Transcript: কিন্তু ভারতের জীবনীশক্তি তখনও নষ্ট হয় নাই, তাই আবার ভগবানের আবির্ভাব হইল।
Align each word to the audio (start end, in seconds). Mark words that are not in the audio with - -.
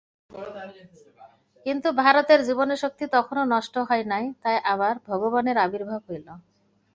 কিন্তু 1.65 1.87
ভারতের 2.01 2.39
জীবনীশক্তি 2.45 3.05
তখনও 3.07 3.43
নষ্ট 3.45 3.75
হয় 3.89 4.05
নাই, 4.05 4.25
তাই 4.43 4.57
আবার 4.73 4.93
ভগবানের 5.09 5.57
আবির্ভাব 5.57 6.01
হইল। 6.09 6.27